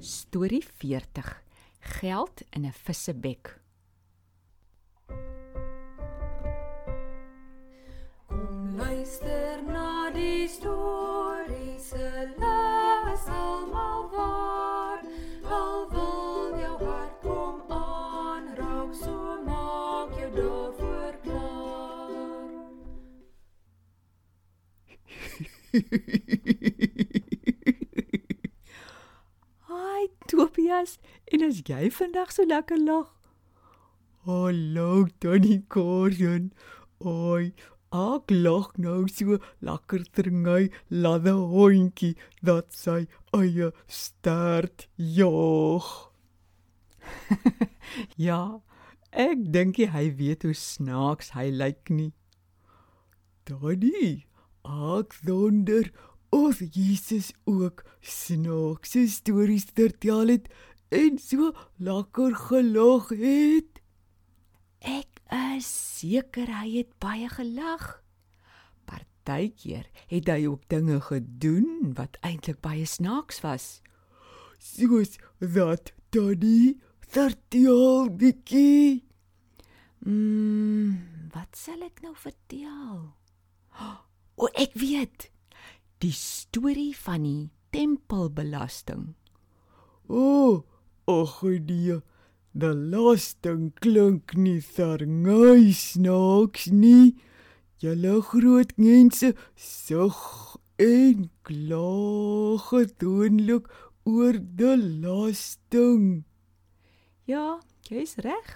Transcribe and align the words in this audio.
Storie 0.00 0.64
40. 0.76 1.42
Geld 1.80 2.42
in 2.50 2.64
'n 2.64 2.72
vissebek. 2.72 3.60
Kom 8.26 8.76
luister 8.76 9.62
na 9.62 10.10
die 10.10 10.48
storie 10.48 11.78
se 11.78 12.34
les 12.38 13.26
almal 13.26 14.08
waar. 14.10 15.02
Al 15.42 15.90
wil 15.90 16.58
jou 16.58 16.84
hart 16.84 17.20
kom 17.20 17.62
aanraak, 17.68 18.94
so 18.94 19.42
maak 19.44 20.18
jou 20.18 20.30
daarvoor 20.34 21.14
klaar. 21.22 22.48
Tobias, 30.78 30.98
en 31.32 31.42
as 31.42 31.58
jy 31.66 31.88
vandag 31.90 32.30
so 32.30 32.44
lekker 32.46 32.78
lag. 32.78 33.08
Hallo 34.26 35.06
Tannie 35.20 35.64
Karen. 35.68 36.52
Oi, 37.02 37.50
ek 37.90 38.30
lag 38.30 38.68
nou 38.78 39.08
so 39.10 39.38
lekker 39.64 40.04
tringy 40.14 40.68
ladde 40.90 41.34
hondjie 41.34 42.14
dat 42.46 42.70
sy 42.78 43.08
eie 43.34 43.72
stert 43.86 44.86
jaag. 44.96 45.90
Ja, 48.20 48.60
ek 49.10 49.46
dink 49.50 49.78
hy 49.80 50.04
weet 50.14 50.44
hoe 50.44 50.54
snaaks 50.54 51.32
hy 51.34 51.48
lyk 51.50 51.90
nie. 51.90 52.12
Tannie, 53.48 54.28
ek 54.62 55.16
wonder 55.24 55.88
of 56.30 56.60
Jesus 56.60 57.32
ook 57.44 57.84
snaakse 58.00 59.08
stories 59.08 59.64
vertel 59.74 60.28
het 60.28 60.48
en 60.88 61.18
so 61.18 61.52
lekker 61.76 62.34
gelag 62.48 63.08
het. 63.08 63.80
Ek 64.80 65.20
is 65.56 65.68
seker 65.98 66.48
hy 66.60 66.78
het 66.78 66.94
baie 67.02 67.28
gelag. 67.32 67.98
Partykeer 68.88 69.88
het 70.08 70.30
hy 70.30 70.46
ook 70.46 70.64
dinge 70.72 71.00
gedoen 71.08 71.92
wat 71.98 72.18
eintlik 72.24 72.62
baie 72.64 72.86
snaaks 72.86 73.42
was. 73.44 73.68
Soos 74.58 75.18
dat 75.38 75.92
Tannie 76.10 76.78
vertel 77.12 78.08
bietjie. 78.16 79.04
Mm, 80.06 81.28
wat 81.34 81.58
sal 81.58 81.82
ek 81.84 82.00
nou 82.04 82.14
vertel? 82.16 83.10
O, 84.38 84.46
ek 84.54 84.76
weet. 84.78 85.28
Die 85.98 86.14
storie 86.14 86.94
van 86.96 87.24
die 87.26 87.50
tempelbelasting. 87.74 89.12
O, 90.06 90.18
oh, 90.22 90.77
ag 91.08 91.42
nee. 91.42 92.00
Die 92.52 92.74
lasting 92.74 93.72
klink 93.78 94.34
nie 94.34 94.60
verngui 94.60 95.72
snaaks 95.72 96.68
nie. 96.72 97.16
Julle 97.78 98.20
groot 98.22 98.72
mense 98.76 99.34
sug 99.54 100.18
en 100.78 101.28
kla 101.46 102.58
gewoonlik 102.68 103.68
oor 104.08 104.40
die 104.40 104.76
lasting. 105.04 106.24
Ja, 107.28 107.60
jy's 107.86 108.16
reg. 108.24 108.54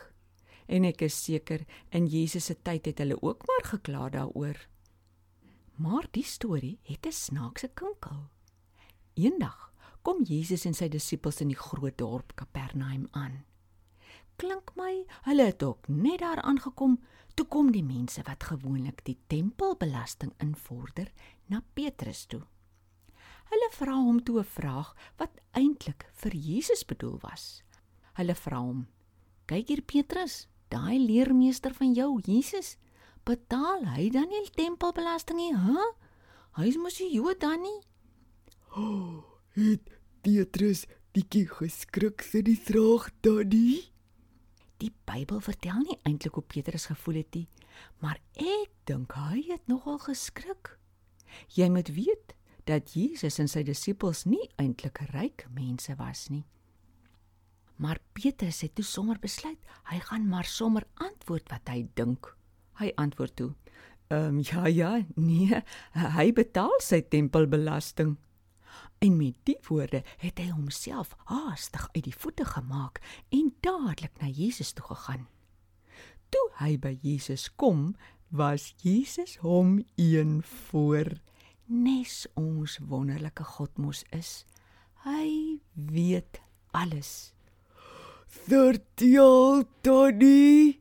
En 0.66 0.86
ek 0.88 1.04
is 1.06 1.18
seker 1.18 1.66
in 1.92 2.06
Jesus 2.08 2.48
se 2.48 2.56
tyd 2.56 2.86
het 2.88 3.02
hulle 3.04 3.18
ook 3.22 3.44
maar 3.46 3.66
gekla 3.74 4.08
daaroor. 4.14 4.56
Maar 5.76 6.06
die 6.10 6.24
storie 6.24 6.78
het 6.82 7.06
'n 7.06 7.12
snaakse 7.12 7.68
kinkel. 7.74 8.30
Eendag 9.14 9.71
kom 10.02 10.22
Jesus 10.26 10.66
en 10.66 10.74
sy 10.74 10.88
disippels 10.88 11.40
in 11.40 11.48
die 11.52 11.58
groot 11.58 11.96
dorp 11.98 12.34
Kapernaum 12.36 13.08
aan. 13.12 13.44
Klink 14.36 14.72
my, 14.74 15.04
hulle 15.26 15.44
het 15.50 15.62
ook 15.62 15.88
net 15.88 16.20
daar 16.20 16.40
aangekom 16.42 16.98
toe 17.34 17.46
kom 17.46 17.70
die 17.72 17.84
mense 17.84 18.22
wat 18.26 18.44
gewoonlik 18.44 19.04
die 19.06 19.16
tempelbelasting 19.32 20.32
invorder 20.42 21.12
na 21.46 21.62
Petrus 21.74 22.26
toe. 22.26 22.42
Hulle 23.52 23.68
vra 23.76 23.94
hom 23.94 24.22
toe 24.24 24.40
'n 24.40 24.48
vraag 24.58 24.94
wat 25.18 25.40
eintlik 25.52 26.06
vir 26.12 26.34
Jesus 26.34 26.84
bedoel 26.84 27.18
was. 27.22 27.62
Hulle 28.18 28.34
vra 28.34 28.58
hom: 28.58 28.86
"Kyk 29.46 29.68
hier 29.68 29.82
Petrus, 29.82 30.48
daai 30.68 30.98
leermeester 30.98 31.74
van 31.74 31.92
jou, 31.94 32.20
Jesus, 32.20 32.76
betaal 33.24 33.86
hy 33.94 34.10
dan 34.10 34.28
nie 34.28 34.50
tempelbelasting 34.50 35.36
nie, 35.38 35.54
hè? 35.56 35.72
Huh? 35.72 35.92
Hy 36.56 36.66
is 36.68 36.76
mos 36.76 37.00
nie 37.00 37.12
Jood 37.12 37.40
dan 37.40 37.62
nie." 37.62 37.80
Het 39.52 39.84
Petrus 40.24 40.86
bietjie 41.12 41.44
geskrik 41.44 42.22
vir 42.24 42.44
die 42.46 42.56
vraag 42.56 43.10
Tannie? 43.20 43.82
Die 44.80 44.88
Bybel 45.04 45.42
vertel 45.44 45.82
nie 45.82 45.98
eintlik 46.08 46.38
hoe 46.38 46.44
Petrus 46.54 46.86
gevoel 46.88 47.18
het 47.20 47.36
nie, 47.36 47.44
maar 48.00 48.16
ek 48.40 48.72
dink 48.88 49.12
hy 49.12 49.42
het 49.50 49.68
nogal 49.68 50.00
geskrik. 50.06 50.72
Jy 51.52 51.68
moet 51.68 51.92
weet 51.92 52.32
dat 52.64 52.96
Jesus 52.96 53.36
en 53.44 53.52
sy 53.52 53.60
disippels 53.68 54.24
nie 54.24 54.40
eintlik 54.56 55.02
ryk 55.12 55.44
mense 55.52 55.98
was 56.00 56.30
nie. 56.32 56.46
Maar 57.76 58.00
Petrus 58.16 58.64
het 58.64 58.72
toe 58.80 58.88
sommer 58.88 59.20
besluit 59.20 59.60
hy 59.92 60.00
gaan 60.08 60.32
maar 60.32 60.48
sommer 60.48 60.88
antwoord 60.96 61.52
wat 61.52 61.68
hy 61.68 61.84
dink. 61.92 62.32
Hy 62.80 62.94
antwoord 62.96 63.36
toe: 63.36 63.52
"Ehm 64.08 64.40
um, 64.40 64.42
ja 64.48 64.64
ja, 64.66 65.04
nee, 65.12 65.60
hy 65.92 66.30
betaal 66.32 66.80
sy 66.80 67.04
tempelbelasting." 67.04 68.16
En 69.02 69.16
met 69.18 69.34
die 69.48 69.58
woorde 69.66 70.04
het 70.22 70.38
hy 70.38 70.52
homself 70.54 71.16
haastig 71.26 71.88
uit 71.90 72.04
die 72.06 72.14
voete 72.14 72.44
gemaak 72.46 73.00
en 73.34 73.48
dadelik 73.64 74.14
na 74.20 74.28
Jesus 74.30 74.70
toe 74.78 74.84
gegaan. 74.86 75.26
Toe 76.30 76.44
hy 76.60 76.76
by 76.78 76.92
Jesus 77.02 77.48
kom, 77.58 77.96
was 78.30 78.70
Jesus 78.78 79.36
hom 79.42 79.80
een 79.98 80.38
voor. 80.68 81.10
Nes 81.66 82.28
ons 82.38 82.78
wonderlike 82.78 83.44
God 83.56 83.74
mos 83.82 84.04
is. 84.14 84.44
Hy 85.02 85.58
weet 85.74 86.38
alles. 86.70 87.32
Vertel 88.30 89.66
Tannie. 89.82 90.78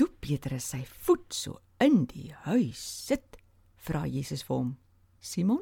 Toe 0.00 0.08
Petrus 0.20 0.72
sy 0.72 0.80
voet 1.04 1.28
so 1.32 1.60
in 1.80 2.06
die 2.08 2.32
huis 2.48 2.80
sit, 2.80 3.36
vra 3.76 4.06
Jesus 4.08 4.42
vir 4.48 4.56
hom: 4.56 4.76
"Simon, 5.20 5.60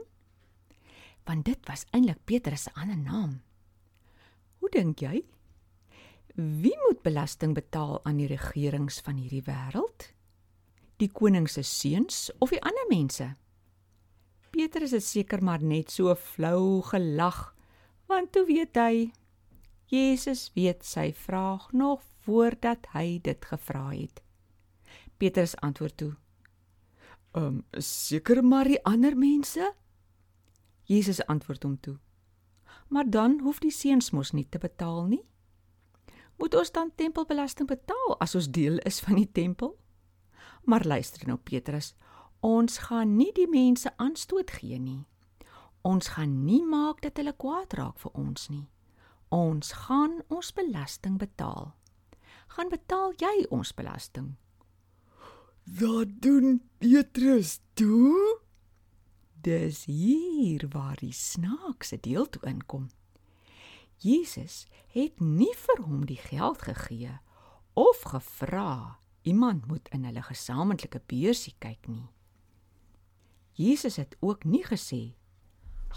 want 1.24 1.44
dit 1.48 1.60
was 1.68 1.86
eintlik 1.92 2.20
Petrus 2.28 2.66
se 2.66 2.74
ander 2.74 2.98
naam. 2.98 3.38
Hoe 4.60 4.70
dink 4.70 5.00
jy? 5.00 5.22
Wie 6.34 6.74
moet 6.86 7.02
belasting 7.02 7.54
betaal 7.54 8.00
aan 8.04 8.18
die 8.18 8.28
regerings 8.30 9.00
van 9.06 9.16
hierdie 9.20 9.44
wêreld? 9.46 10.10
Die 10.98 11.10
koning 11.10 11.48
se 11.50 11.62
seuns 11.62 12.28
of 12.38 12.50
die 12.50 12.62
ander 12.62 12.86
mense? 12.90 13.32
Petrus 14.54 14.94
het 14.94 15.04
seker 15.04 15.42
maar 15.42 15.62
net 15.62 15.90
so 15.90 16.14
flou 16.14 16.82
gelag, 16.86 17.54
want 18.06 18.32
toe 18.32 18.44
weet 18.46 18.78
hy 18.78 19.10
Jesus 19.90 20.48
weet 20.54 20.84
sy 20.86 21.12
vraag 21.12 21.70
nog 21.72 22.02
voordat 22.24 22.86
hy 22.94 23.18
dit 23.22 23.44
gevra 23.44 23.88
het. 23.92 24.22
Petrus 25.18 25.54
antwoord 25.56 25.96
toe: 25.96 26.12
"Ehm, 27.34 27.44
um, 27.44 27.64
seker 27.78 28.44
maar 28.44 28.64
die 28.64 28.82
ander 28.84 29.16
mense?" 29.16 29.74
Jesus 30.84 31.26
antwoord 31.26 31.62
hom 31.62 31.80
toe: 31.80 31.98
"Maar 32.88 33.10
dan 33.10 33.40
hoef 33.40 33.58
die 33.58 33.70
seuns 33.70 34.10
mos 34.10 34.32
nie 34.32 34.48
te 34.48 34.58
betaal 34.58 35.04
nie. 35.04 35.24
Moet 36.36 36.54
ons 36.54 36.70
dan 36.70 36.90
tempelbelasting 36.94 37.68
betaal 37.68 38.18
as 38.18 38.34
ons 38.34 38.50
deel 38.50 38.78
is 38.78 39.00
van 39.00 39.14
die 39.14 39.30
tempel? 39.32 39.78
Maar 40.64 40.84
luister 40.84 41.26
nou 41.26 41.38
Petrus, 41.38 41.94
ons 42.40 42.78
gaan 42.78 43.16
nie 43.16 43.32
die 43.32 43.48
mense 43.48 43.96
aanstoot 43.96 44.50
gee 44.50 44.78
nie. 44.78 45.04
Ons 45.82 46.08
gaan 46.08 46.44
nie 46.44 46.64
maak 46.64 47.00
dat 47.00 47.16
hulle 47.16 47.32
kwaad 47.32 47.72
raak 47.72 47.98
vir 47.98 48.10
ons 48.12 48.48
nie. 48.48 48.68
Ons 49.28 49.72
gaan 49.72 50.22
ons 50.28 50.52
belasting 50.52 51.18
betaal. 51.18 51.74
Gaan 52.46 52.68
betaal 52.68 53.12
jy 53.16 53.46
ons 53.50 53.74
belasting?" 53.74 54.36
Wat 55.64 56.20
doen 56.20 56.60
Petrus 56.78 57.60
toe? 57.74 58.43
Dis 59.44 59.84
hier 59.84 60.62
waar 60.72 60.96
die 60.96 61.12
snaakse 61.12 61.98
deel 62.00 62.24
toe 62.32 62.40
inkom. 62.48 62.86
Jesus 64.00 64.64
het 64.94 65.20
nie 65.20 65.52
vir 65.66 65.82
hom 65.84 66.06
die 66.08 66.16
geld 66.16 66.62
gegee 66.64 67.18
of 67.76 68.00
gevra 68.08 68.96
iemand 69.28 69.66
moet 69.68 69.88
in 69.92 70.06
hulle 70.08 70.22
gesamentlike 70.24 71.02
beursie 71.12 71.52
kyk 71.60 71.88
nie. 71.92 72.08
Jesus 73.52 74.00
het 74.00 74.16
ook 74.24 74.48
nie 74.48 74.64
gesê 74.64 75.12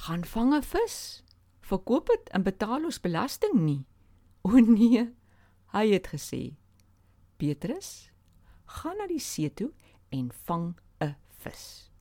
gaan 0.03 0.25
vang 0.25 0.53
'n 0.53 0.63
vis, 0.63 1.23
verkoop 1.61 2.07
dit 2.07 2.29
en 2.29 2.43
betaal 2.43 2.83
ons 2.83 2.99
belasting 2.99 3.53
nie. 3.53 3.85
O 4.41 4.59
nee, 4.59 5.07
hy 5.71 5.85
het 5.91 6.07
gesê 6.07 6.55
Petrus, 7.37 8.11
gaan 8.65 8.97
na 8.97 9.07
die 9.07 9.19
see 9.19 9.49
toe 9.49 9.71
en 10.09 10.31
vang 10.31 10.75
'n 10.99 11.15
vis. 11.43 11.91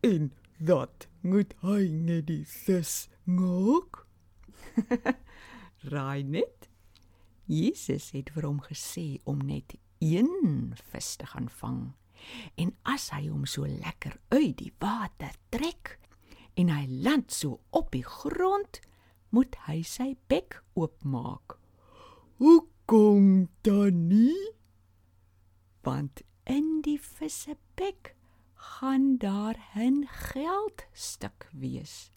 En 0.00 0.32
Dat 0.58 1.08
moet 1.20 1.52
hy 1.60 1.88
net 1.92 2.30
die 2.30 2.46
vis 2.48 3.08
maak. 3.28 4.06
Raai 5.92 6.24
net. 6.24 6.70
Jesus 7.44 8.08
het 8.16 8.32
vir 8.32 8.48
hom 8.48 8.62
gesê 8.64 9.20
om 9.28 9.42
net 9.44 9.76
een 10.00 10.72
vis 10.88 11.10
te 11.20 11.28
gaan 11.28 11.50
vang. 11.60 11.82
En 12.56 12.72
as 12.88 13.10
hy 13.12 13.26
hom 13.28 13.44
so 13.44 13.68
lekker 13.68 14.16
uit 14.32 14.56
die 14.62 14.72
water 14.80 15.36
trek 15.52 15.98
en 16.56 16.72
hy 16.72 16.88
land 17.04 17.28
so 17.36 17.60
op 17.76 17.92
die 17.92 18.06
grond, 18.06 18.80
moet 19.28 19.60
hy 19.68 19.82
sy 19.84 20.14
bek 20.32 20.62
oopmaak. 20.72 21.58
Hoekom 22.40 23.50
dan 23.60 24.06
nie? 24.08 24.56
Want 25.84 26.24
in 26.48 26.80
die 26.86 26.96
vis 26.96 27.42
se 27.44 27.60
bek 27.76 28.15
gaan 28.66 29.16
daar 29.18 29.56
'n 29.74 30.06
geldstuk 30.06 31.48
wees. 31.52 32.10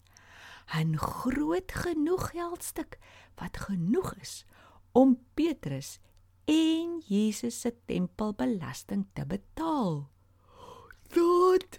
'n 0.74 0.96
Groot 0.96 1.72
genoeg 1.72 2.30
geldstuk 2.30 2.98
wat 3.34 3.56
genoeg 3.56 4.14
is 4.14 4.44
om 4.92 5.18
Petrus 5.34 5.98
en 6.44 7.02
Jesus 7.06 7.60
se 7.60 7.74
tempelbelasting 7.84 9.06
te 9.12 9.26
betaal. 9.26 10.10
Dat 11.08 11.78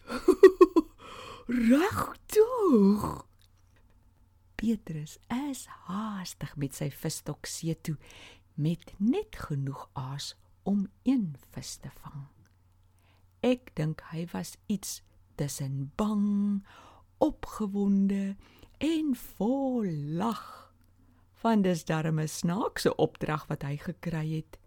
regtig. 1.71 3.25
Petrus 4.55 5.17
is 5.49 5.65
haastig 5.65 6.55
met 6.55 6.75
sy 6.75 6.91
visstok 6.91 7.45
see 7.45 7.75
toe 7.81 7.97
met 8.53 8.93
net 8.97 9.35
genoeg 9.47 9.89
aas 9.93 10.35
om 10.63 10.85
een 11.03 11.35
vis 11.51 11.75
te 11.75 11.89
vang. 12.01 12.40
Ek 13.41 13.71
dink 13.73 14.03
hy 14.11 14.27
was 14.35 14.53
iets 14.69 15.01
tussen 15.35 15.89
bang, 15.97 16.61
opgewonde 17.17 18.35
en 18.77 19.15
vol 19.17 19.89
lag. 20.21 20.69
Want 21.41 21.65
dis 21.65 21.81
darem 21.85 22.19
'n 22.19 22.27
snaakse 22.27 22.95
opdrag 22.95 23.47
wat 23.49 23.63
hy 23.63 23.77
gekry 23.77 24.27
het. 24.37 24.59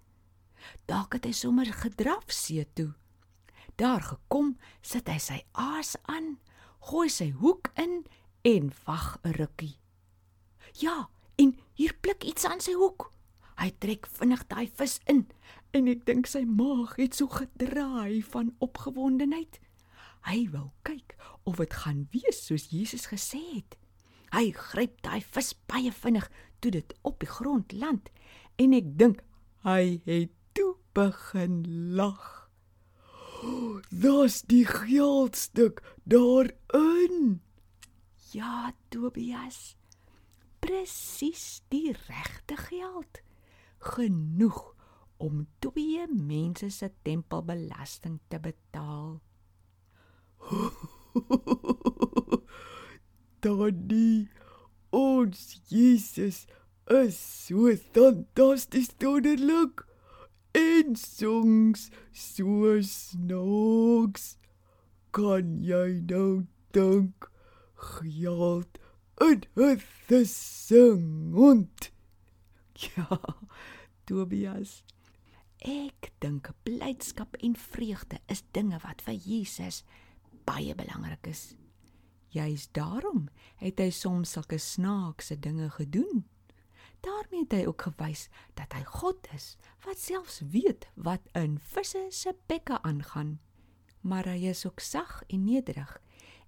Dalk 0.87 1.12
het 1.12 1.25
hy 1.25 1.32
sommer 1.32 1.71
gedraf 1.71 2.32
see 2.32 2.67
toe. 2.75 2.94
Daar 3.76 4.03
gekom, 4.03 4.59
sit 4.82 5.09
hy 5.09 5.19
sy 5.19 5.44
aas 5.53 5.97
aan, 6.03 6.38
gooi 6.81 7.09
sy 7.09 7.31
hoek 7.31 7.70
in 7.75 8.05
en 8.43 8.73
wag 8.85 9.19
'n 9.23 9.32
rukkie. 9.38 9.79
Ja, 10.73 11.09
en 11.37 11.59
hier 11.75 11.94
pluk 12.00 12.25
iets 12.25 12.44
aan 12.44 12.61
sy 12.61 12.73
hoek. 12.73 13.12
Hy 13.56 13.70
trek 13.79 14.06
vinnig 14.06 14.47
daai 14.47 14.67
vis 14.67 15.00
in 15.06 15.29
en 15.75 15.88
ek 15.91 16.05
dink 16.06 16.29
sy 16.31 16.44
maag 16.47 16.94
het 17.00 17.17
so 17.19 17.26
gedraai 17.26 18.23
van 18.31 18.53
opgewondenheid. 18.62 19.59
Hy 20.29 20.44
wou 20.53 20.69
kyk 20.87 21.17
of 21.44 21.59
dit 21.59 21.75
gaan 21.82 22.05
wees 22.15 22.38
soos 22.47 22.71
Jesus 22.71 23.09
gesê 23.11 23.43
het. 23.56 23.75
Hy 24.35 24.53
gryp 24.55 25.03
daai 25.03 25.21
vis 25.35 25.53
baie 25.71 25.93
vinnig 25.93 26.31
toe 26.62 26.73
dit 26.75 26.94
op 27.03 27.19
die 27.23 27.31
grond 27.31 27.75
land 27.75 28.09
en 28.62 28.76
ek 28.79 28.94
dink 29.00 29.21
hy 29.67 30.00
het 30.06 30.32
toe 30.55 30.76
begin 30.94 31.62
lag. 31.99 32.44
Daar's 33.91 34.43
die 34.49 34.65
geldstuk 34.65 35.82
daarin. 36.09 37.43
Ja, 38.32 38.73
Tobias. 38.88 39.77
Presies 40.65 41.61
die 41.69 41.93
regte 42.06 42.56
geld. 42.56 43.20
Genoeg 43.79 44.74
om 45.17 45.47
twee 45.59 46.07
mense 46.09 46.71
se 46.71 46.91
tempelbelasting 47.03 48.21
te 48.29 48.41
betaal. 48.41 49.21
Daddy, 53.41 54.29
ons 54.91 55.61
Jesus 55.69 56.47
is 56.91 57.19
so 57.19 57.77
fantasties 57.93 58.91
wonderlik. 59.01 59.85
En 60.55 60.97
songs 60.97 61.91
so 62.13 62.81
snaaks. 62.81 64.37
Kan 65.15 65.59
jy 65.63 66.01
nou 66.11 66.47
dink 66.75 67.31
geld 67.75 68.79
in 69.21 69.45
'n 69.57 70.25
sing 70.25 71.35
und 71.35 71.91
Ja, 72.75 73.21
Tobias. 74.07 74.83
Ek 75.65 76.11
dink 76.21 76.51
blydskap 76.63 77.39
en 77.41 77.55
vreugde 77.57 78.19
is 78.29 78.43
dinge 78.53 78.77
wat 78.83 79.01
vir 79.07 79.17
Jesus 79.17 79.81
baie 80.45 80.75
belangrik 80.77 81.25
is. 81.31 81.55
Juist 82.35 82.75
daarom 82.77 83.31
het 83.63 83.81
hy 83.81 83.89
soms 83.95 84.35
sulke 84.37 84.59
snaakse 84.61 85.39
dinge 85.41 85.71
gedoen. 85.71 86.25
daarmee 87.05 87.45
het 87.45 87.53
hy 87.53 87.65
ook 87.69 87.83
gewys 87.83 88.29
dat 88.57 88.73
hy 88.73 88.81
God 88.85 89.27
is 89.37 89.57
wat 89.85 89.99
selfs 90.01 90.41
weet 90.53 90.87
wat 90.95 91.21
in 91.33 91.59
visse 91.59 92.07
se 92.11 92.33
bekke 92.49 92.81
aangaan. 92.83 93.41
Maar 94.01 94.25
hy 94.25 94.49
is 94.53 94.67
ook 94.67 94.81
sag 94.81 95.23
en 95.29 95.45
nederig 95.45 96.01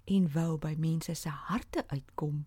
en 0.05 0.33
wou 0.33 0.59
by 0.59 0.75
mense 0.79 1.15
se 1.15 1.29
harte 1.29 1.85
uitkom. 1.89 2.47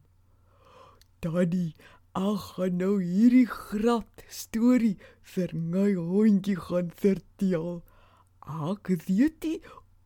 Daddy, 1.20 1.74
ag 2.18 2.54
gaan 2.56 2.78
nou 2.82 2.96
hierdie 3.02 3.48
grap 3.48 4.24
storie 4.30 4.98
vir 5.34 5.54
my 5.54 5.94
hondjie 5.94 6.58
gaan 6.58 6.90
vertel. 7.02 7.84
Ek 8.70 8.90
weet 9.08 9.44
nie 9.46 9.60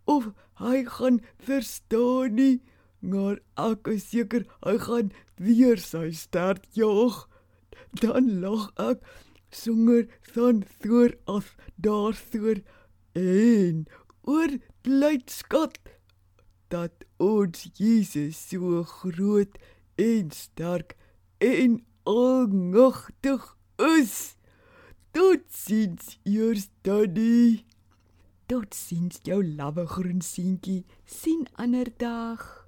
of 0.05 0.31
hy 0.59 0.83
gaan 0.97 1.21
verstaan 1.39 2.35
nie, 2.35 2.61
maar 2.99 3.39
ek 3.59 3.87
is 3.95 4.09
seker 4.11 4.43
hy 4.65 4.75
gaan 4.87 5.11
weer 5.39 5.79
sy 5.79 6.11
stert 6.11 6.67
jaag. 6.75 7.23
Dan 8.01 8.41
lag 8.43 8.69
ek 8.81 9.03
songer 9.53 10.07
van 10.33 10.63
voor 10.81 11.15
af 11.25 11.55
daarvoor 11.75 12.63
en 13.13 13.85
oor 14.23 14.57
blydskap 14.81 15.77
dat 16.73 17.05
ons 17.21 17.67
Jesus 17.77 18.39
so 18.49 18.83
groot 18.83 19.57
en 19.95 20.31
sterk 20.33 20.95
en 21.37 21.81
almagtig 22.03 23.57
is. 23.77 24.35
Tot 25.11 25.43
sins 25.49 26.17
eers 26.23 26.69
daddy. 26.81 27.65
Tot 28.47 28.73
sins 28.75 29.19
jou 29.23 29.43
lawwe 29.43 29.85
groen 29.87 30.21
seentjie. 30.21 30.83
sien 31.05 31.47
ander 31.55 31.89
dag. 31.97 32.62